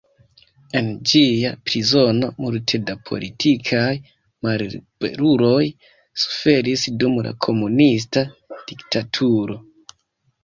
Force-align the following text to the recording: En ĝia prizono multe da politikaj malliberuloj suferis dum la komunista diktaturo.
En 0.77 0.87
ĝia 1.09 1.49
prizono 1.69 2.29
multe 2.45 2.77
da 2.85 2.93
politikaj 3.09 3.91
malliberuloj 4.47 5.65
suferis 6.23 6.87
dum 7.03 7.19
la 7.27 7.35
komunista 7.47 8.25
diktaturo. 8.73 9.59